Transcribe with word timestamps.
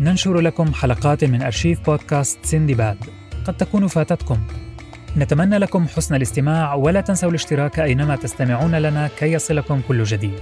ننشر 0.00 0.40
لكم 0.40 0.74
حلقات 0.74 1.24
من 1.24 1.42
أرشيف 1.42 1.86
بودكاست 1.86 2.38
سندباد 2.42 2.96
قد 3.46 3.56
تكون 3.56 3.86
فاتتكم. 3.86 4.38
نتمنى 5.16 5.58
لكم 5.58 5.86
حسن 5.88 6.14
الاستماع 6.14 6.74
ولا 6.74 7.00
تنسوا 7.00 7.30
الاشتراك 7.30 7.78
أينما 7.80 8.16
تستمعون 8.16 8.74
لنا 8.74 9.10
كي 9.18 9.32
يصلكم 9.32 9.80
كل 9.88 10.04
جديد. 10.04 10.40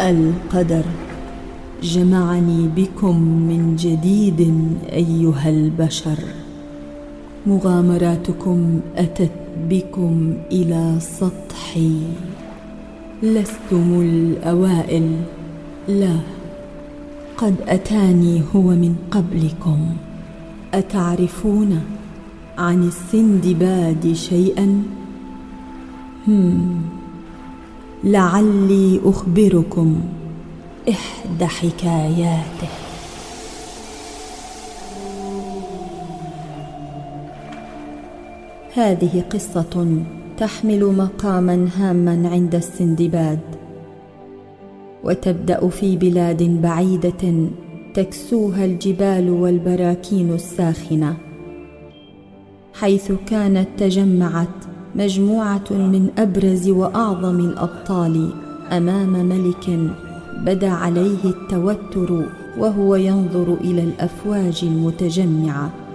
القدر. 0.00 0.84
جمعني 1.82 2.68
بكم 2.68 3.22
من 3.22 3.76
جديد 3.76 4.40
أيها 4.92 5.48
البشر. 5.48 6.18
مغامراتكم 7.46 8.80
أتت 8.96 9.30
بكم 9.68 10.34
إلى 10.52 10.96
سطحي. 11.00 12.00
لستم 13.22 14.00
الأوائل. 14.00 15.16
لا 15.88 16.16
قد 17.36 17.54
أتاني 17.68 18.42
هو 18.56 18.62
من 18.62 18.96
قبلكم. 19.10 19.86
أتعرفون 20.74 21.80
عن 22.58 22.88
السندباد 22.88 24.12
شيئا؟ 24.12 24.82
هم 26.28 26.82
لعلي 28.04 29.00
أخبركم 29.04 30.00
إحدى 30.88 31.46
حكاياته. 31.46 32.89
هذه 38.80 39.24
قصة 39.30 40.02
تحمل 40.38 40.84
مقاما 40.84 41.68
هاما 41.76 42.28
عند 42.28 42.54
السندباد 42.54 43.38
وتبدأ 45.04 45.68
في 45.68 45.96
بلاد 45.96 46.42
بعيدة 46.62 47.48
تكسوها 47.94 48.64
الجبال 48.64 49.30
والبراكين 49.30 50.34
الساخنة 50.34 51.16
حيث 52.74 53.12
كانت 53.26 53.68
تجمعت 53.78 54.56
مجموعة 54.94 55.70
من 55.70 56.10
أبرز 56.18 56.68
وأعظم 56.68 57.40
الأبطال 57.40 58.32
أمام 58.72 59.12
ملك 59.12 59.90
بدا 60.46 60.70
عليه 60.70 61.24
التوتر 61.24 62.24
وهو 62.58 62.94
ينظر 62.94 63.54
إلى 63.60 63.82
الأفواج 63.82 64.60
المتجمعة. 64.62 65.89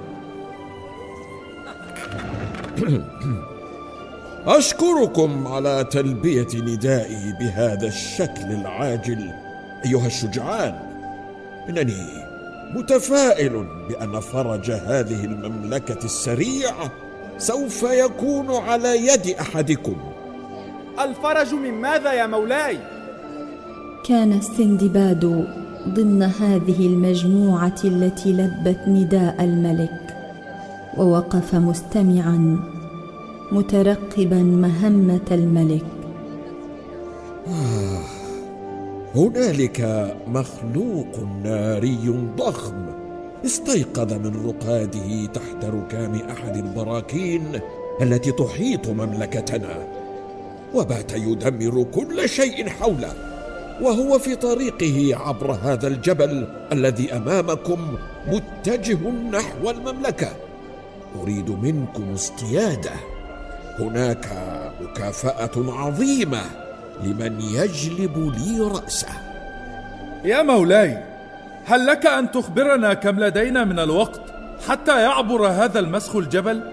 اشكركم 4.47 5.47
على 5.47 5.83
تلبية 5.91 6.47
ندائي 6.55 7.33
بهذا 7.39 7.87
الشكل 7.87 8.51
العاجل. 8.51 9.31
أيها 9.85 10.07
الشجعان 10.07 10.75
إنني 11.69 12.25
متفائل 12.75 13.67
بأن 13.89 14.19
فرج 14.19 14.71
هذه 14.71 15.25
المملكة 15.25 16.05
السريع 16.05 16.73
سوف 17.37 17.83
يكون 17.83 18.51
على 18.51 19.07
يد 19.07 19.35
أحدكم. 19.39 19.95
الفرج 20.99 21.53
من 21.53 21.71
ماذا 21.71 22.13
يا 22.13 22.27
مولاي؟ 22.27 22.77
كان 24.03 24.33
السندباد 24.33 25.47
ضمن 25.89 26.23
هذه 26.23 26.87
المجموعة 26.87 27.75
التي 27.83 28.33
لبت 28.33 28.79
نداء 28.87 29.43
الملك. 29.43 30.14
ووقف 30.97 31.55
مستمعا 31.55 32.59
مترقبا 33.51 34.43
مهمة 34.43 35.27
الملك. 35.31 35.85
آه 37.47 38.01
هنالك 39.15 40.11
مخلوق 40.27 41.19
ناري 41.43 42.29
ضخم 42.37 42.85
استيقظ 43.45 44.13
من 44.13 44.45
رقاده 44.45 45.25
تحت 45.25 45.65
ركام 45.65 46.15
أحد 46.15 46.57
البراكين 46.57 47.59
التي 48.01 48.31
تحيط 48.31 48.89
مملكتنا 48.89 49.87
وبات 50.73 51.11
يدمر 51.13 51.83
كل 51.83 52.29
شيء 52.29 52.69
حوله 52.69 53.13
وهو 53.81 54.19
في 54.19 54.35
طريقه 54.35 55.15
عبر 55.15 55.51
هذا 55.51 55.87
الجبل 55.87 56.47
الذي 56.71 57.13
أمامكم 57.13 57.79
متجه 58.27 59.09
نحو 59.31 59.69
المملكة. 59.69 60.27
أريد 61.21 61.49
منكم 61.49 62.13
اصطياده 62.13 62.91
هناك 63.79 64.25
مكافأة 64.81 65.51
عظيمة 65.57 66.41
لمن 67.03 67.41
يجلب 67.41 68.33
لي 68.37 68.59
رأسه. 68.59 69.07
يا 70.23 70.41
مولاي 70.41 71.03
هل 71.65 71.85
لك 71.85 72.05
أن 72.05 72.31
تخبرنا 72.31 72.93
كم 72.93 73.19
لدينا 73.19 73.63
من 73.63 73.79
الوقت 73.79 74.21
حتى 74.67 75.01
يعبر 75.01 75.47
هذا 75.47 75.79
المسخ 75.79 76.15
الجبل؟ 76.15 76.63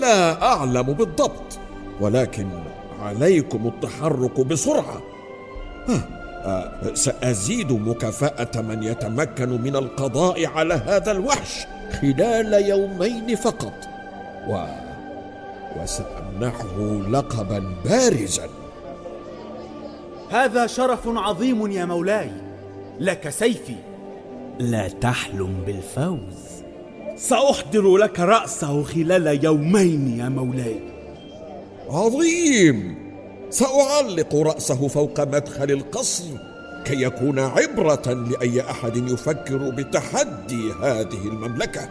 لا 0.00 0.42
أعلم 0.42 0.82
بالضبط 0.82 1.58
ولكن 2.00 2.46
عليكم 3.00 3.66
التحرك 3.66 4.40
بسرعة. 4.40 5.02
سأزيد 6.94 7.72
مكافأة 7.72 8.60
من 8.62 8.82
يتمكن 8.82 9.48
من 9.48 9.76
القضاء 9.76 10.46
على 10.46 10.74
هذا 10.74 11.12
الوحش 11.12 11.66
خلال 12.00 12.68
يومين 12.68 13.36
فقط. 13.36 13.72
و... 14.48 14.64
وسأمنحه 15.82 16.78
لقبا 17.10 17.74
بارزا. 17.84 18.48
هذا 20.30 20.66
شرف 20.66 21.08
عظيم 21.08 21.70
يا 21.70 21.84
مولاي. 21.84 22.30
لك 23.00 23.28
سيفي. 23.28 23.76
لا 24.58 24.88
تحلم 24.88 25.62
بالفوز. 25.66 26.64
سأحضر 27.16 27.96
لك 27.96 28.20
رأسه 28.20 28.82
خلال 28.82 29.44
يومين 29.44 30.18
يا 30.18 30.28
مولاي. 30.28 30.80
عظيم! 31.90 33.03
سأعلق 33.54 34.34
رأسه 34.34 34.88
فوق 34.88 35.20
مدخل 35.20 35.70
القصر 35.70 36.24
كي 36.84 37.02
يكون 37.02 37.38
عبرة 37.38 38.26
لأي 38.30 38.60
أحد 38.60 38.96
يفكر 38.96 39.70
بتحدي 39.70 40.72
هذه 40.82 41.22
المملكة. 41.24 41.88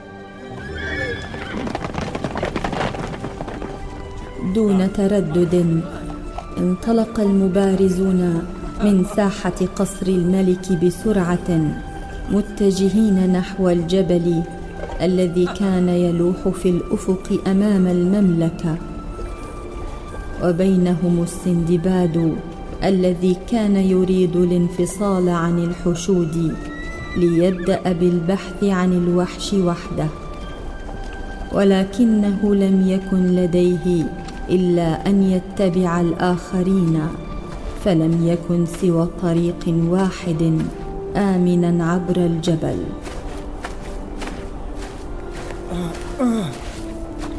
دون 4.55 4.93
تردد 4.93 5.81
انطلق 6.57 7.19
المبارزون 7.19 8.47
من 8.83 9.05
ساحة 9.15 9.65
قصر 9.75 10.07
الملك 10.07 10.71
بسرعة 10.83 11.75
متجهين 12.31 13.33
نحو 13.33 13.69
الجبل 13.69 14.43
الذي 15.01 15.45
كان 15.45 15.89
يلوح 15.89 16.47
في 16.47 16.69
الأفق 16.69 17.41
أمام 17.47 17.87
المملكة. 17.87 18.92
وبينهم 20.43 21.23
السندباد 21.23 22.35
الذي 22.83 23.37
كان 23.51 23.75
يريد 23.75 24.35
الانفصال 24.35 25.29
عن 25.29 25.59
الحشود 25.59 26.55
ليبدأ 27.17 27.91
بالبحث 27.91 28.63
عن 28.63 28.93
الوحش 28.93 29.53
وحده. 29.53 30.07
ولكنه 31.51 32.55
لم 32.55 32.87
يكن 32.87 33.35
لديه 33.35 34.05
إلا 34.49 35.07
أن 35.07 35.23
يتبع 35.23 36.01
الآخرين 36.01 37.01
فلم 37.85 38.27
يكن 38.27 38.65
سوى 38.65 39.07
طريق 39.21 39.63
واحد 39.67 40.61
امنا 41.15 41.91
عبر 41.91 42.17
الجبل. 42.17 42.77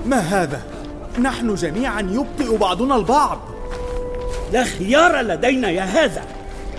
ما 0.06 0.18
هذا؟ 0.18 0.73
نحن 1.22 1.54
جميعا 1.54 2.00
يبطئ 2.00 2.56
بعضنا 2.56 2.96
البعض. 2.96 3.38
لا 4.52 4.64
خيار 4.64 5.20
لدينا 5.20 5.70
يا 5.70 5.82
هذا. 5.82 6.22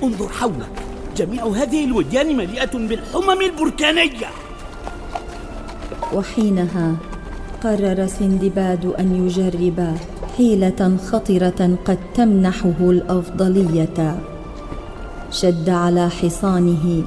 انظر 0.04 0.30
حولك. 0.30 0.70
جميع 1.18 1.46
هذه 1.46 1.86
الوديان 1.86 2.38
مليئة 2.38 2.72
بالحمم 2.78 3.42
البركانية. 3.42 4.28
وحينها 6.14 6.96
قرر 7.64 8.08
سندباد 8.08 8.86
أن 9.00 9.26
يجرب 9.26 9.98
حيلة 10.38 10.98
خطرة 11.12 11.78
قد 11.86 11.98
تمنحه 12.16 12.80
الأفضلية. 12.80 14.20
شد 15.32 15.70
على 15.70 16.10
حصانه 16.10 17.04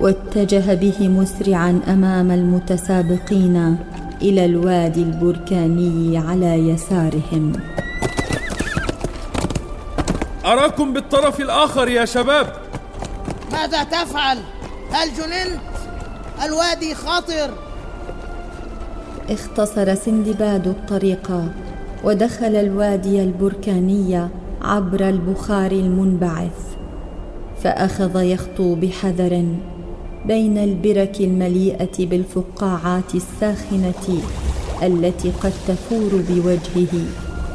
واتجه 0.00 0.74
به 0.74 1.08
مسرعا 1.08 1.80
أمام 1.88 2.30
المتسابقين. 2.30 3.78
إلى 4.22 4.44
الوادي 4.44 5.02
البركاني 5.02 6.18
على 6.18 6.68
يسارهم. 6.68 7.52
أراكم 10.44 10.92
بالطرف 10.92 11.40
الآخر 11.40 11.88
يا 11.88 12.04
شباب. 12.04 12.52
ماذا 13.52 13.84
تفعل؟ 13.84 14.38
هل 14.90 15.08
جننت؟ 15.08 15.60
الوادي 16.44 16.94
خطر. 16.94 17.50
اختصر 19.30 19.94
سندباد 19.94 20.66
الطريق 20.66 21.32
ودخل 22.04 22.56
الوادي 22.56 23.22
البركاني 23.22 24.28
عبر 24.62 25.08
البخار 25.08 25.72
المنبعث 25.72 26.76
فأخذ 27.62 28.22
يخطو 28.22 28.74
بحذر. 28.74 29.44
بين 30.26 30.58
البرك 30.58 31.20
المليئة 31.20 32.06
بالفقاعات 32.06 33.14
الساخنة 33.14 34.20
التي 34.82 35.30
قد 35.30 35.52
تفور 35.68 36.22
بوجهه 36.28 37.04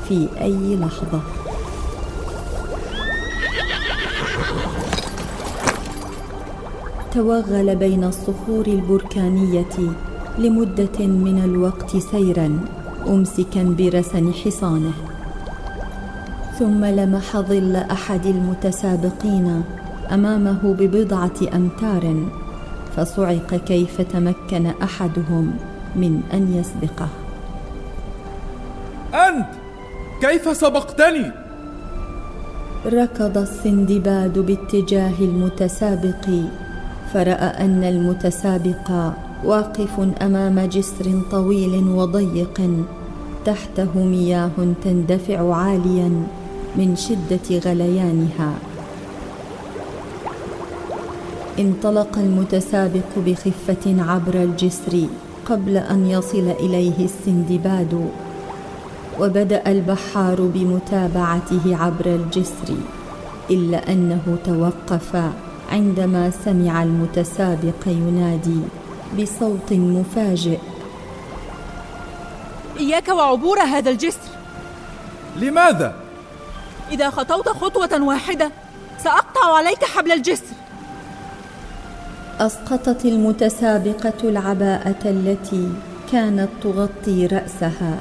في 0.07 0.27
أي 0.41 0.75
لحظة. 0.75 1.21
توغل 7.13 7.75
بين 7.75 8.03
الصخور 8.03 8.67
البركانية 8.67 9.75
لمدة 10.39 10.99
من 10.99 11.41
الوقت 11.45 11.97
سيرا 11.97 12.59
امسكا 13.07 13.63
برسن 13.63 14.33
حصانه. 14.33 14.93
ثم 16.59 16.85
لمح 16.85 17.37
ظل 17.37 17.75
أحد 17.75 18.25
المتسابقين 18.25 19.63
أمامه 20.11 20.75
ببضعة 20.79 21.55
أمتار 21.55 22.15
فصعق 22.95 23.55
كيف 23.55 24.01
تمكن 24.01 24.65
أحدهم 24.83 25.53
من 25.95 26.21
أن 26.33 26.55
يسبقه. 26.55 27.07
أنت 29.13 29.47
كيف 30.21 30.57
سبقتني؟ 30.57 31.31
ركض 32.85 33.37
السندباد 33.37 34.39
باتجاه 34.39 35.13
المتسابق 35.19 36.29
فرأى 37.13 37.65
أن 37.65 37.83
المتسابق 37.83 39.13
واقف 39.43 39.99
أمام 40.21 40.59
جسر 40.59 41.21
طويل 41.31 41.87
وضيق 41.87 42.61
تحته 43.45 43.99
مياه 43.99 44.51
تندفع 44.83 45.55
عاليا 45.55 46.09
من 46.75 46.95
شدة 46.95 47.59
غليانها. 47.71 48.70
انطلق 51.59 52.17
المتسابق 52.17 53.11
بخفة 53.17 54.11
عبر 54.11 54.33
الجسر 54.33 55.07
قبل 55.45 55.77
أن 55.77 56.09
يصل 56.09 56.53
إليه 56.59 57.05
السندباد 57.05 58.11
وبدأ 59.19 59.71
البحار 59.71 60.41
بمتابعته 60.41 61.77
عبر 61.77 62.05
الجسر 62.05 62.75
إلا 63.49 63.91
أنه 63.91 64.37
توقف 64.45 65.23
عندما 65.71 66.31
سمع 66.45 66.83
المتسابق 66.83 67.87
ينادي 67.87 68.59
بصوت 69.19 69.73
مفاجئ. 69.73 70.59
إياك 72.79 73.07
وعبور 73.07 73.59
هذا 73.59 73.89
الجسر. 73.89 74.29
لماذا؟ 75.37 75.95
إذا 76.91 77.09
خطوت 77.09 77.49
خطوة 77.49 78.03
واحدة 78.03 78.51
سأقطع 79.03 79.55
عليك 79.55 79.85
حبل 79.85 80.11
الجسر. 80.11 80.60
أسقطت 82.41 83.05
المتسابقة 83.05 84.29
العباءة 84.29 85.01
التي 85.05 85.69
كانت 86.11 86.49
تغطي 86.63 87.25
رأسها 87.25 87.99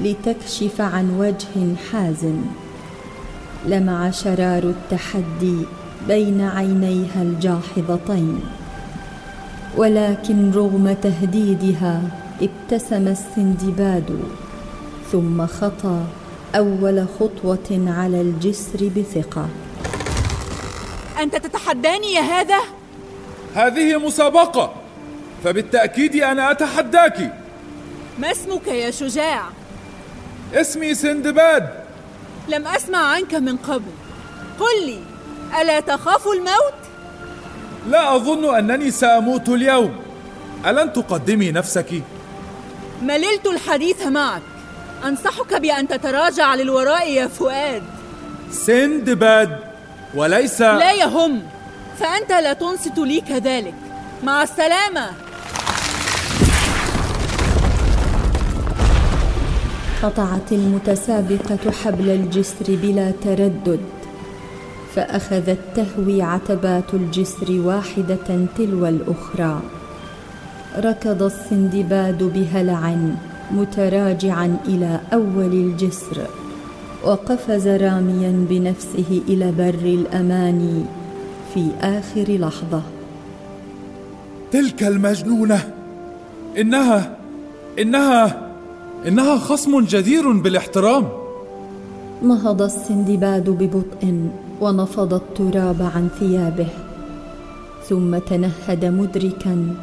لتكشف 0.00 0.80
عن 0.80 1.10
وجه 1.18 1.74
حازم. 1.92 2.44
لمع 3.66 4.10
شرار 4.10 4.62
التحدي 4.62 5.56
بين 6.08 6.40
عينيها 6.40 7.22
الجاحظتين 7.22 8.40
ولكن 9.76 10.52
رغم 10.52 10.96
تهديدها 11.02 12.02
ابتسم 12.42 13.08
السندباد 13.08 14.20
ثم 15.12 15.46
خطى 15.46 16.04
أول 16.56 17.06
خطوة 17.20 17.84
على 17.86 18.20
الجسر 18.20 18.90
بثقة. 18.96 19.48
أنت 21.22 21.36
تتحداني 21.36 22.12
يا 22.12 22.20
هذا؟ 22.20 22.81
هذه 23.54 23.96
مسابقة. 23.96 24.74
فبالتأكيد 25.44 26.16
أنا 26.16 26.50
أتحداك. 26.50 27.32
ما 28.18 28.30
اسمك 28.32 28.66
يا 28.66 28.90
شجاع؟ 28.90 29.42
اسمي 30.54 30.94
سندباد. 30.94 31.68
لم 32.48 32.66
أسمع 32.66 32.98
عنك 32.98 33.34
من 33.34 33.56
قبل. 33.56 33.92
قل 34.60 34.86
لي 34.86 34.98
ألا 35.60 35.80
تخاف 35.80 36.26
الموت؟ 36.26 36.74
لا 37.88 38.16
أظن 38.16 38.54
أنني 38.54 38.90
سأموت 38.90 39.48
اليوم. 39.48 39.96
ألن 40.66 40.92
تقدمي 40.92 41.52
نفسك؟ 41.52 42.02
مللت 43.02 43.46
الحديث 43.46 44.06
معك. 44.06 44.42
أنصحك 45.04 45.54
بأن 45.54 45.88
تتراجع 45.88 46.54
للوراء 46.54 47.10
يا 47.10 47.26
فؤاد. 47.26 47.82
سندباد 48.50 49.58
وليس 50.14 50.60
لا 50.60 50.92
يهم. 50.92 51.42
فأنت 51.98 52.30
لا 52.30 52.52
تنصت 52.52 52.98
لي 52.98 53.20
كذلك. 53.20 53.74
مع 54.24 54.42
السلامة. 54.42 55.10
قطعت 60.02 60.52
المتسابقة 60.52 61.70
حبل 61.84 62.10
الجسر 62.10 62.66
بلا 62.68 63.12
تردد 63.24 63.80
فاخذت 64.94 65.58
تهوي 65.76 66.22
عتبات 66.22 66.94
الجسر 66.94 67.60
واحدة 67.60 68.46
تلو 68.58 68.86
الأخرى. 68.86 69.60
ركض 70.78 71.22
السندباد 71.22 72.22
بهلع 72.22 72.96
متراجعا 73.50 74.56
إلى 74.68 75.00
أول 75.12 75.52
الجسر 75.52 76.26
وقفز 77.04 77.68
راميا 77.68 78.46
بنفسه 78.50 79.22
إلى 79.28 79.52
بر 79.52 79.84
الامان 79.84 80.86
في 81.54 81.70
آخر 81.80 82.26
لحظة. 82.28 82.82
تلك 84.52 84.82
المجنونة. 84.82 85.60
إنها 86.58 87.16
إنها 87.78 88.24
إنها 89.08 89.38
خصم 89.38 89.80
جدير 89.80 90.32
بالاحترام. 90.32 91.08
نهض 92.22 92.62
السندباد 92.62 93.50
ببطء 93.50 94.02
ونفض 94.60 95.14
التراب 95.14 95.82
عن 95.94 96.08
ثيابه 96.20 96.68
ثم 97.88 98.18
تنهد 98.18 98.84
مدركا 98.84 99.74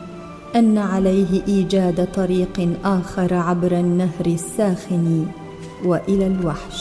أن 0.56 0.78
عليه 0.78 1.32
إيجاد 1.48 2.08
طريق 2.14 2.70
آخر 2.86 3.34
عبر 3.34 3.72
النهر 3.72 4.26
الساخن 4.26 5.26
وإلى 5.86 6.28
الوحش. 6.28 6.79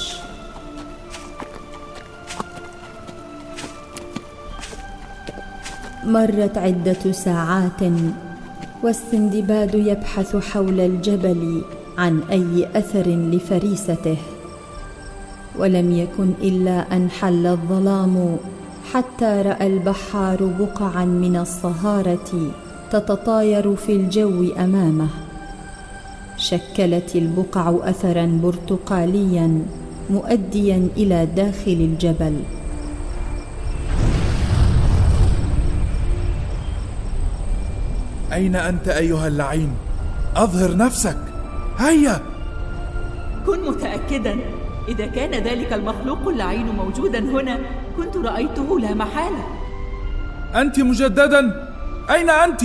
مرت 6.09 6.59
عدة 6.59 7.13
ساعات 7.13 7.83
والسندباد 8.83 9.75
يبحث 9.75 10.37
حول 10.37 10.81
الجبل 10.81 11.63
عن 11.99 12.21
أي 12.31 12.69
أثر 12.75 13.09
لفريسته. 13.09 14.17
ولم 15.59 15.93
يكن 15.93 16.31
إلا 16.43 16.97
أن 16.97 17.11
حل 17.11 17.47
الظلام 17.47 18.37
حتى 18.93 19.43
رأى 19.47 19.67
البحار 19.67 20.51
بقعا 20.61 21.05
من 21.05 21.37
الصهارة 21.37 22.53
تتطاير 22.91 23.77
في 23.77 23.93
الجو 23.93 24.53
أمامه. 24.59 25.09
شكلت 26.37 27.17
البقع 27.17 27.75
اثرا 27.83 28.41
برتقاليا 28.43 29.63
مؤديا 30.11 30.89
إلى 30.97 31.27
داخل 31.37 31.79
الجبل. 31.91 32.35
أين 38.39 38.57
أنت 38.57 38.89
أيها 38.89 39.29
اللعين؟ 39.29 39.71
أظهر 40.37 40.77
نفسك. 40.77 41.19
هيا. 41.79 42.21
كن 43.47 43.71
متاكدا. 43.71 44.37
إذا 44.89 45.07
كان 45.07 45.45
ذلك 45.45 45.73
المخلوق 45.73 46.29
اللعين 46.29 46.67
موجودا 46.67 47.19
هنا 47.19 47.59
كنت 47.97 48.17
رأيته 48.17 48.81
لا 48.81 48.95
محالة. 48.95 49.45
أنت 50.55 50.81
مجددا. 50.81 51.69
أين 52.11 52.31
أنت؟ 52.31 52.63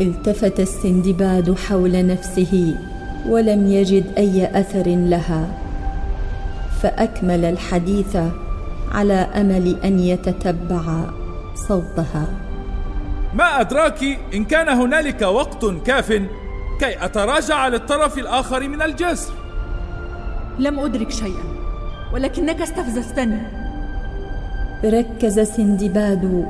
التفت 0.00 0.60
السندباد 0.60 1.56
حول 1.68 2.06
نفسه 2.06 2.74
ولم 3.28 3.66
يجد 3.66 4.04
أي 4.18 4.60
أثر 4.60 4.84
لها. 4.86 5.48
فأكمل 6.82 7.44
الحديث 7.44 8.16
على 8.92 9.14
أمل 9.14 9.76
أن 9.84 9.98
يتتبع 9.98 11.04
صوتها. 11.68 12.45
ما 13.36 13.60
أدراك 13.60 14.04
إن 14.34 14.44
كان 14.44 14.68
هنالك 14.68 15.22
وقت 15.22 15.64
كاف 15.86 16.12
كي 16.80 17.04
أتراجع 17.04 17.68
للطرف 17.68 18.18
الآخر 18.18 18.68
من 18.68 18.82
الجسر. 18.82 19.32
لم 20.58 20.78
أدرك 20.78 21.10
شيئا 21.10 21.44
ولكنك 22.14 22.62
استفززتني. 22.62 23.40
ركز 24.84 25.40
سندباد 25.40 26.46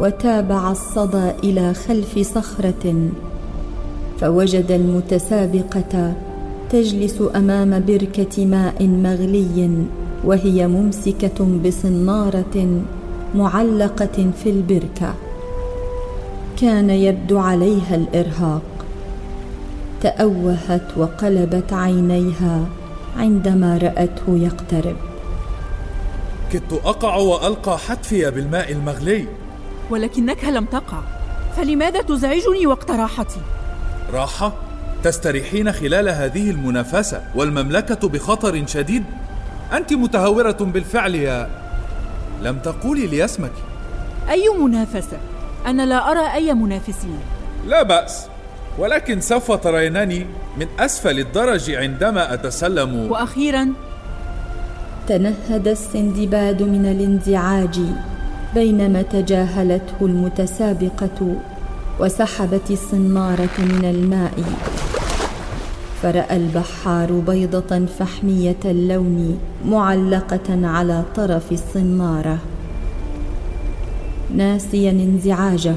وتابع 0.00 0.70
الصدى 0.70 1.30
إلى 1.44 1.74
خلف 1.74 2.18
صخرة 2.18 3.10
فوجد 4.20 4.70
المتسابقة 4.70 6.14
تجلس 6.70 7.22
أمام 7.36 7.84
بركة 7.86 8.46
ماء 8.46 8.86
مغلي 8.86 9.86
وهي 10.24 10.68
ممسكة 10.68 11.58
بصنارة 11.64 12.82
معلقة 13.34 14.30
في 14.42 14.50
البركة. 14.50 15.14
كان 16.60 16.90
يبدو 16.90 17.38
عليها 17.38 17.94
الإرهاق. 17.94 18.62
تأوهت 20.00 20.96
وقلبت 20.96 21.72
عينيها 21.72 22.66
عندما 23.16 23.78
رأته 23.78 24.24
يقترب. 24.28 24.96
كدت 26.52 26.72
أقع 26.72 27.16
وألقى 27.16 27.78
حتفي 27.78 28.30
بالماء 28.30 28.72
المغلي. 28.72 29.26
ولكنك 29.90 30.44
لم 30.44 30.64
تقع 30.64 31.00
فلماذا 31.56 32.02
تزعجني 32.02 32.66
وقت 32.66 32.90
راحتي؟ 32.90 33.40
راحة 34.12 34.52
تستريحين 35.02 35.72
خلال 35.72 36.08
هذه 36.08 36.50
المنافسة 36.50 37.22
والمملكة 37.34 38.08
بخطر 38.08 38.66
شديد. 38.66 39.04
أنت 39.72 39.92
متهورة 39.92 40.58
بالفعل 40.60 41.14
يا 41.14 41.50
لم 42.42 42.58
تقولي 42.58 43.06
لي 43.06 43.24
اسمك. 43.24 43.52
أي 44.30 44.48
منافسة؟ 44.60 45.18
أنا 45.66 45.86
لا 45.86 46.10
أرى 46.10 46.34
أي 46.34 46.54
منافسين. 46.54 47.18
لا 47.66 47.82
بأس 47.82 48.26
ولكن 48.78 49.20
سوف 49.20 49.52
ترينني 49.52 50.26
من 50.58 50.66
أسفل 50.78 51.18
الدرج 51.18 51.70
عندما 51.70 52.34
أتسلم. 52.34 53.10
وأخيرا 53.10 53.72
تنهد 55.08 55.68
السندباد 55.68 56.62
من 56.62 56.86
الانزعاج 56.86 57.80
بينما 58.54 59.02
تجاهلته 59.02 59.96
المتسابقة 60.00 61.36
وسحبت 62.00 62.70
الصناره 62.70 63.58
من 63.58 63.84
الماء. 63.84 64.44
فرأى 66.02 66.36
البحار 66.36 67.12
بيضة 67.12 67.86
فحمية 67.98 68.56
اللون 68.64 69.40
معلقة 69.64 70.66
على 70.66 71.02
طرف 71.16 71.52
الصناره 71.52 72.38
ناسيا 74.36 74.90
انزعاجه. 74.90 75.76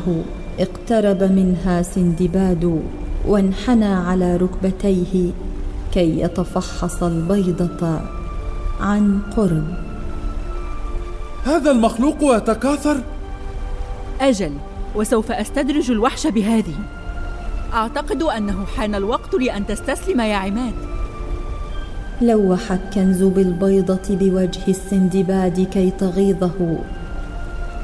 اقترب 0.60 1.24
منها 1.24 1.82
سندباد 1.82 2.82
وانحنى 3.28 3.86
على 3.86 4.38
ركبتيه 4.38 5.32
كي 5.94 6.20
يتفحص 6.20 7.04
البيضة 7.04 8.02
عن 8.80 9.20
قرب. 9.38 9.68
هذا 11.46 11.72
المخلوق 11.72 12.18
يتكاثر 12.22 12.98
أجل 14.22 14.54
وسوف 14.96 15.32
أستدرج 15.32 15.92
الوحش 15.92 16.28
بهذه. 16.28 16.76
أعتقد 17.74 18.24
أنه 18.24 18.66
حان 18.66 18.96
الوقت 18.96 19.34
لأن 19.36 19.66
تستسلم 19.66 20.22
يا 20.22 20.36
عماد. 20.36 20.74
لوح 22.22 22.72
الكنز 22.72 23.24
بالبيضة 23.24 24.10
بوجه 24.10 24.68
السندباد 24.68 25.68
كي 25.74 25.92
تغيظه. 25.92 26.78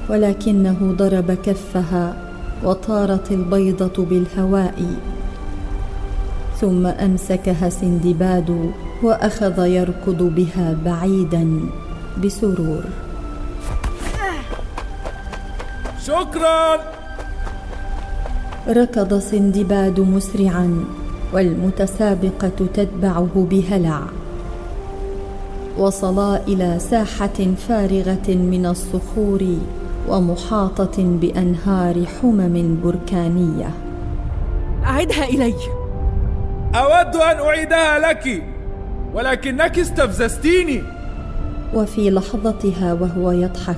ولكنه 0.09 0.95
ضرب 0.97 1.31
كفها 1.31 2.15
وطارت 2.63 3.31
البيضة 3.31 4.05
بالهواء. 4.05 4.85
ثم 6.61 6.87
أمسكها 6.87 7.69
سندباد 7.69 8.71
وأخذ 9.03 9.65
يركض 9.65 10.23
بها 10.23 10.77
بعيدا 10.85 11.59
بسرور. 12.23 12.83
شكرا. 16.05 16.77
ركض 18.67 19.19
سندباد 19.19 19.99
مسرعا 19.99 20.85
والمتسابقة 21.33 22.51
تتبعه 22.73 23.47
بهلع. 23.51 24.01
وصلا 25.77 26.47
إلى 26.47 26.79
ساحة 26.79 27.39
فارغة 27.67 28.27
من 28.27 28.65
الصخور 28.65 29.57
ومحاطة 30.07 31.03
بأنهار 31.21 32.05
حمم 32.05 32.77
بركانية. 32.83 33.71
أعدها 34.85 35.23
إلي. 35.23 35.55
أود 36.75 37.15
أن 37.15 37.37
أعيدها 37.45 37.99
لك 37.99 38.43
ولكنك 39.13 39.79
استفززتيني. 39.79 40.83
وفي 41.73 42.09
لحظتها 42.09 42.93
وهو 42.93 43.31
يضحك 43.31 43.77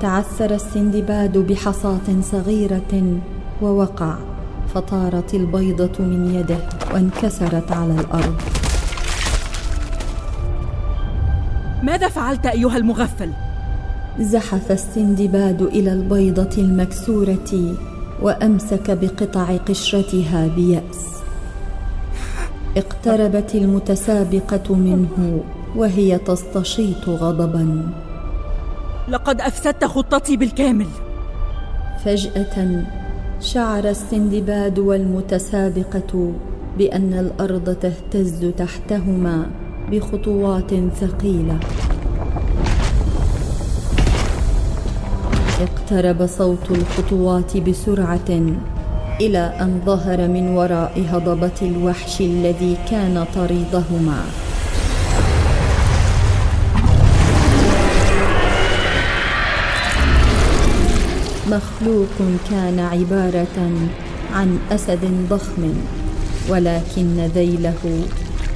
تعثر 0.00 0.54
السندباد 0.54 1.38
بحصاة 1.38 2.20
صغيرة 2.20 3.20
ووقع 3.62 4.14
فطارت 4.74 5.34
البيضة 5.34 6.04
من 6.04 6.34
يده 6.34 6.58
وانكسرت 6.92 7.72
على 7.72 7.92
الأرض. 7.92 8.40
ماذا 11.82 12.08
فعلت 12.08 12.46
أيها 12.46 12.76
المغفل؟ 12.76 13.30
زحف 14.20 14.72
السندباد 14.72 15.62
إلى 15.62 15.92
البيضة 15.92 16.50
المكسورة 16.58 17.74
وأمسك 18.22 18.90
بقطع 18.90 19.56
قشرتها 19.56 20.48
بيأس. 20.56 21.06
اقتربت 22.76 23.54
المتسابقة 23.54 24.74
منه 24.74 25.40
وهي 25.76 26.18
تستشيط 26.18 27.08
غضبا. 27.08 27.92
لقد 29.08 29.40
أفسدت 29.40 29.84
خطتي 29.84 30.36
بالكامل. 30.36 30.86
فجأة 32.04 32.84
شعر 33.40 33.88
السندباد 33.88 34.78
والمتسابقة 34.78 36.32
بأن 36.78 37.12
الأرض 37.14 37.76
تهتز 37.80 38.44
تحتهما 38.58 39.46
بخطوات 39.90 40.70
ثقيلة. 41.00 41.58
اقترب 45.60 46.26
صوت 46.26 46.70
الخطوات 46.70 47.56
بسرعة 47.56 48.30
إلى 49.20 49.38
أن 49.38 49.80
ظهر 49.86 50.28
من 50.28 50.48
وراء 50.48 51.04
هضبة 51.10 51.58
الوحش 51.62 52.20
الذي 52.20 52.76
كان 52.90 53.24
طريدهما 53.34 54.24
مخلوق 61.50 62.18
كان 62.50 62.78
عبارة 62.80 63.70
عن 64.34 64.58
أسد 64.72 65.28
ضخم 65.30 65.72
ولكن 66.48 67.20
ذيله 67.34 68.02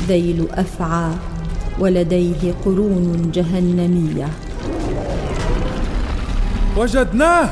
ذيل 0.09 0.47
أفعى 0.52 1.11
ولديه 1.78 2.55
قرون 2.64 3.31
جهنمية. 3.35 4.48
وجدناه. 6.78 7.49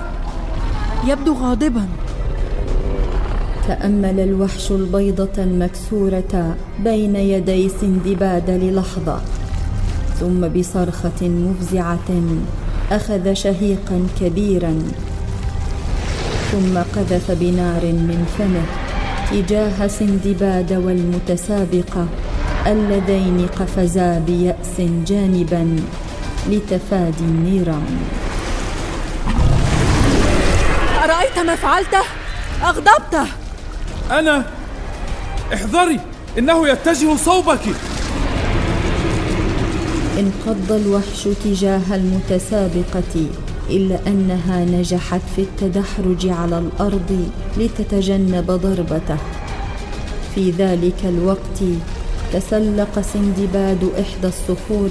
يبدو 1.06 1.34
غاضبا. 1.34 1.86
تأمل 3.68 4.20
الوحش 4.20 4.70
البيضة 4.70 5.36
المكسورة 5.38 6.56
بين 6.84 7.16
يدي 7.16 7.68
سندباد 7.68 8.50
للحظة. 8.50 9.20
ثم 10.20 10.48
بصرخة 10.48 11.20
مفزعة 11.22 12.10
أخذ 12.92 13.32
شهيقا 13.32 14.06
كبيرا. 14.20 14.74
ثم 16.52 16.78
قذف 16.78 17.30
بنار 17.30 17.84
من 17.84 18.24
فمه 18.38 18.66
تجاه 19.30 19.86
سندباد 19.86 20.72
والمتسابقه 20.72 22.06
اللذين 22.66 23.46
قفزا 23.46 24.18
بيأس 24.18 24.80
جانبا 25.06 25.76
لتفادي 26.50 27.24
النيران. 27.24 28.25
ارايت 31.36 31.46
ما 31.46 31.56
فعلته 31.56 32.02
أغضبته. 32.62 33.26
أنا؟ 34.10 34.44
احذري 35.54 36.00
إنه 36.38 36.68
يتجه 36.68 37.16
صوبك. 37.16 37.60
انقض 40.18 40.72
الوحش 40.72 41.28
تجاه 41.44 41.94
المتسابقة 41.94 43.26
إلا 43.70 43.98
أنها 44.06 44.64
نجحت 44.64 45.20
في 45.36 45.42
التدحرج 45.42 46.28
على 46.28 46.58
الأرض 46.58 47.30
لتتجنب 47.56 48.50
ضربته. 48.50 49.18
في 50.34 50.50
ذلك 50.50 51.04
الوقت 51.04 51.60
تسلق 52.32 53.00
سندباد 53.12 53.90
إحدى 54.00 54.26
الصخور 54.28 54.90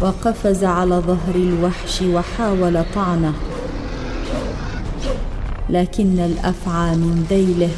وقفز 0.00 0.64
على 0.64 0.94
ظهر 0.94 1.34
الوحش 1.34 2.02
وحاول 2.02 2.84
طعنه. 2.94 3.34
لكن 5.72 6.18
الأفعى 6.18 6.96
من 6.96 7.26
ذيله 7.30 7.70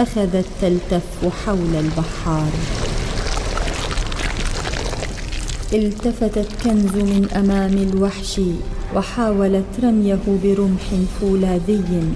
اخذت 0.00 0.46
تلتف 0.60 1.34
حول 1.46 1.74
البحار. 1.74 2.50
التفتت 5.72 6.48
كنز 6.64 6.94
من 6.94 7.28
أمام 7.36 7.72
الوحش 7.72 8.40
وحاولت 8.94 9.64
رميه 9.82 10.18
برمح 10.26 10.80
فولاذي 11.20 12.14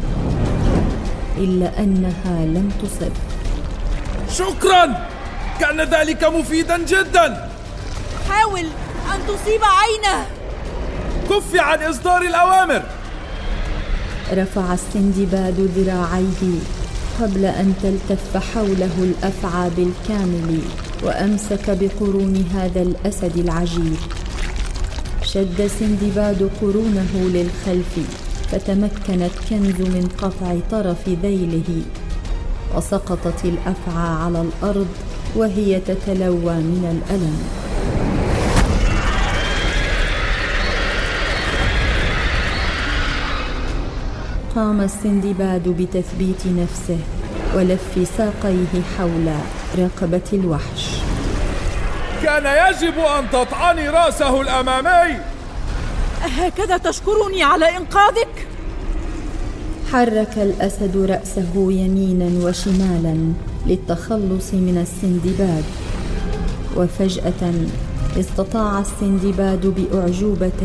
إلا 1.38 1.78
أنها 1.78 2.44
لم 2.44 2.68
تصب. 2.82 3.12
شكرا! 4.30 5.08
كان 5.60 5.80
ذلك 5.80 6.24
مفيدا 6.24 6.78
جدا! 6.78 7.50
حاول 8.28 8.66
أن 9.14 9.20
تصيب 9.28 9.60
عينه! 9.64 10.26
كف 11.30 11.60
عن 11.60 11.82
إصدار 11.82 12.22
الأوامر! 12.22 13.01
رفع 14.32 14.74
السندباد 14.74 15.60
ذراعيه 15.76 16.42
قبل 17.20 17.44
أن 17.44 17.74
تلتف 17.82 18.36
حوله 18.36 18.96
الأفعى 18.98 19.70
بالكامل 19.76 20.58
وأمسك 21.02 21.70
بقرون 21.80 22.44
هذا 22.54 22.82
الأسد 22.82 23.36
العجيب. 23.36 23.96
شد 25.22 25.66
سندباد 25.66 26.50
قرونه 26.60 27.12
للخلف 27.14 27.98
فتمكنت 28.50 29.30
كنز 29.50 29.80
من 29.80 30.08
قطع 30.18 30.56
طرف 30.70 31.08
ذيله 31.08 31.82
وسقطت 32.76 33.44
الأفعى 33.44 34.08
على 34.24 34.40
الأرض 34.40 34.88
وهي 35.36 35.80
تتلوى 35.80 36.54
من 36.54 36.84
الألم. 36.94 37.61
قام 44.56 44.80
السندباد 44.80 45.68
بتثبيت 45.68 46.46
نفسه 46.46 46.98
ولف 47.54 48.08
ساقيه 48.16 48.82
حول 48.98 49.32
رقبة 49.78 50.28
الوحش. 50.32 50.90
كان 52.22 52.44
يجب 52.44 52.98
أن 52.98 53.24
تطعني 53.32 53.88
رأسه 53.88 54.40
الأمامي. 54.40 55.18
هكذا 56.20 56.76
تشكرني 56.76 57.42
على 57.42 57.76
إنقاذك؟ 57.76 58.46
حرك 59.92 60.38
الأسد 60.38 60.96
رأسه 60.96 61.54
يمينا 61.54 62.46
وشمالا 62.46 63.32
للتخلص 63.66 64.54
من 64.54 64.78
السندباد. 64.86 65.64
وفجأة 66.76 67.52
استطاع 68.20 68.80
السندباد 68.80 69.66
بأعجوبة 69.66 70.62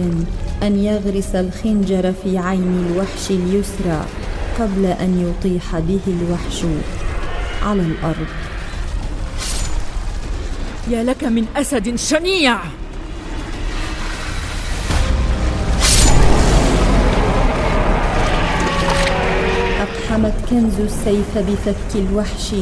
أن 0.63 0.79
يغرس 0.79 1.35
الخنجر 1.35 2.13
في 2.23 2.37
عين 2.37 2.87
الوحش 2.89 3.31
اليسرى 3.31 4.05
قبل 4.59 4.85
أن 4.85 5.29
يطيح 5.29 5.79
به 5.79 5.99
الوحش 6.07 6.63
على 7.63 7.81
الأرض. 7.81 8.27
يا 10.89 11.03
لك 11.03 11.23
من 11.23 11.45
أسد 11.55 11.95
شنيع! 11.95 12.57
أقحمت 19.81 20.33
كنز 20.49 20.79
السيف 20.79 21.37
بفك 21.37 21.95
الوحش 21.95 22.55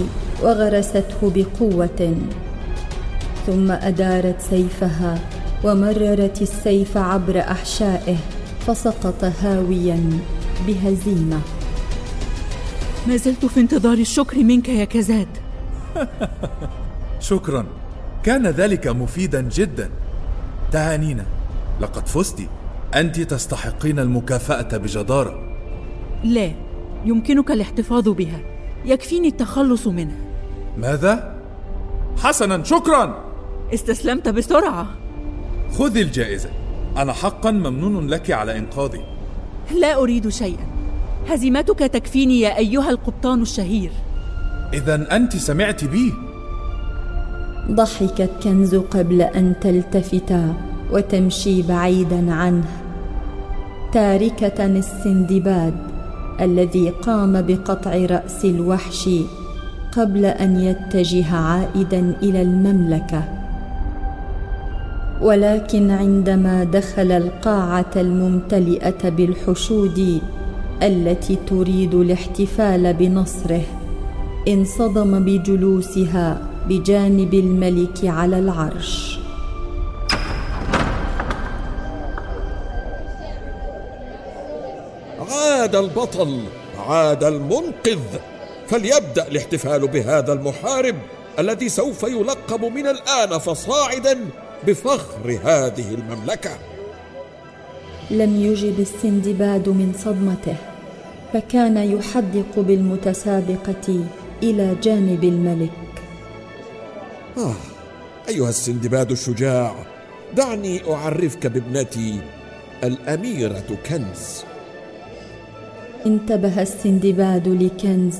وغرسته 0.44 1.32
بقوة. 1.36 2.16
ثم 3.46 3.72
أدارت 3.72 4.42
سيفها 4.42 5.20
ومررت 5.64 6.42
السيف 6.42 6.98
عبر 6.98 7.40
أحشائه 7.40 8.18
فسقط 8.68 9.24
هاويا 9.24 10.20
بهزيمة. 10.68 11.40
ما 13.08 13.18
زلت 13.18 13.46
في 13.46 13.60
انتظار 13.60 13.98
الشكر 13.98 14.38
منك 14.38 14.70
يا 14.70 14.86
كزاد. 14.86 15.28
شكرا. 17.30 17.66
كان 18.24 18.48
ذلك 18.48 18.88
مفيدا 18.88 19.42
جدا. 19.42 19.90
تهانينا 20.72 21.26
لقد 21.82 22.08
فزت. 22.08 22.42
أنت 22.96 23.20
تستحقين 23.20 24.00
المكافأة 24.00 24.78
بجدارة. 24.78 25.58
لا 26.24 26.52
يمكنك 27.06 27.52
الاحتفاظ 27.52 28.10
بها. 28.10 28.40
يكفيني 28.86 29.28
التخلص 29.28 29.88
منها. 29.88 30.18
ماذا؟ 30.78 31.36
حسنا 32.18 32.64
شكرا. 32.64 33.25
استسلمت 33.74 34.30
بسرعة. 34.30 34.88
خذي 35.78 36.02
الجائزة. 36.02 36.50
أنا 36.98 37.14
حقا 37.14 37.52
ممنون 37.52 38.08
لك 38.08 38.32
على 38.32 38.58
إنقاذي. 38.58 39.02
لا 39.80 39.96
أريد 39.96 40.30
شيئا. 40.30 40.66
هزيمتك 41.30 41.80
تكفيني 41.80 42.40
يا 42.40 42.58
أيها 42.58 42.90
القبطان 42.90 43.42
الشهير. 43.42 43.92
اذا 44.74 45.16
أنت 45.16 45.36
سمعت 45.36 45.86
بي. 45.86 46.14
ضحكت 47.72 48.30
كنز 48.44 48.76
قبل 48.76 49.22
أن 49.22 49.56
تلتفت 49.62 50.34
وتمشي 50.92 51.62
بعيدا 51.62 52.34
عنه. 52.34 52.66
تاركة 53.94 54.66
السندباد 54.66 55.74
الذي 56.42 56.90
قام 56.90 57.42
بقطع 57.42 57.96
رأس 57.96 58.46
الوحش 58.46 59.10
قبل 59.92 60.26
أن 60.26 60.60
يتجه 60.60 61.36
عائدا 61.36 62.18
إلى 62.24 62.42
المملكة. 62.42 63.45
ولكن 65.22 65.92
عندما 65.92 66.64
دخل 66.64 67.12
القاعة 67.12 67.92
الممتلئة 67.96 69.10
بالحشود 69.10 70.22
التي 70.84 71.38
تريد 71.50 71.94
الاحتفال 71.94 72.94
بنصره 72.94 73.64
انصدم 74.48 75.26
بجلوسها 75.26 76.42
بجانب 76.70 77.34
الملك 77.34 78.06
على 78.06 78.40
العرش. 78.40 79.20
عاد 85.20 85.76
البطل 85.76 86.40
عاد 86.88 87.24
المنقذ. 87.24 88.00
فليبدأ 88.68 89.28
الاحتفال 89.28 89.88
بهذا 89.88 90.34
المحارب 90.34 90.96
الذي 91.40 91.70
سوف 91.70 92.04
يلقب 92.04 92.66
من 92.66 92.88
الآن 92.88 93.40
فصاعدا 93.40 94.18
بفخر 94.68 95.40
هذه 95.44 95.94
المملكة. 95.94 96.52
لم 98.12 98.42
يجب 98.42 98.80
السندباد 98.80 99.70
من 99.70 99.94
صدمته 99.98 100.56
فكان 101.34 101.78
يحدق 101.78 102.60
بالمتسابقة 102.60 104.06
إلى 104.44 104.76
جانب 104.84 105.24
الملك. 105.24 105.72
آه 107.38 107.56
أيها 108.30 108.50
السندباد 108.50 109.12
الشجاع 109.12 109.76
دعني 110.36 110.94
أعرفك 110.94 111.48
بابنتي 111.48 112.20
الأميرة 112.84 113.78
كنز. 113.90 114.44
انتبه 116.06 116.62
السندباد 116.62 117.48
لكنز 117.48 118.20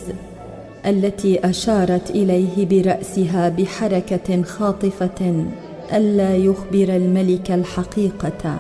التي 0.86 1.50
أشارت 1.50 2.10
إليه 2.10 2.66
برأسها 2.66 3.50
بحركة 3.50 4.44
خاطفة. 4.44 5.46
ألا 5.94 6.36
يخبر 6.36 6.96
الملك 6.96 7.52
الحقيقة. 7.52 8.60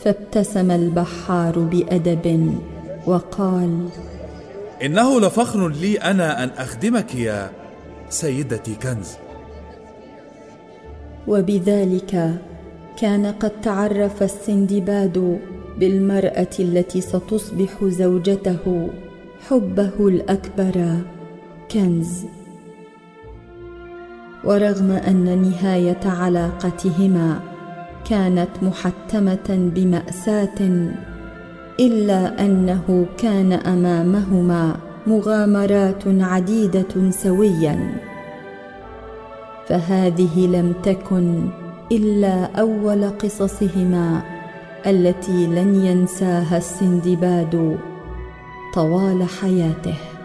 فابتسم 0.00 0.70
البحار 0.70 1.58
بأدب 1.58 2.54
وقال 3.06 3.88
إنه 4.82 5.20
لفخر 5.20 5.68
لي 5.68 5.96
أنا 5.96 6.44
أن 6.44 6.50
أخدمك 6.58 7.14
يا 7.14 7.50
سيدتي 8.08 8.74
كنز. 8.74 9.16
وبذلك 11.28 12.34
كان 12.96 13.26
قد 13.26 13.60
تعرف 13.60 14.22
السندباد 14.22 15.38
بالمرأة 15.78 16.54
التي 16.58 17.00
ستصبح 17.00 17.84
زوجته 17.84 18.88
حبه 19.48 20.08
الأكبر 20.08 20.96
كنز. 21.70 22.24
ورغم 24.46 24.90
أن 24.90 25.42
نهاية 25.42 26.00
علاقتهما 26.04 27.40
كانت 28.10 28.48
محتمة 28.62 29.70
بمأساة 29.74 30.88
إلا 31.80 32.44
أنه 32.44 33.06
كان 33.18 33.52
أمامهما 33.52 34.76
مغامرات 35.06 36.02
عديدة 36.06 37.10
سويا. 37.10 37.94
فهذه 39.68 40.46
لم 40.46 40.72
تكن 40.82 41.48
إلا 41.92 42.44
أول 42.44 43.08
قصصهما 43.08 44.22
التي 44.86 45.46
لن 45.46 45.74
ينساها 45.74 46.56
السندباد 46.56 47.78
طوال 48.74 49.22
حياته. 49.40 50.15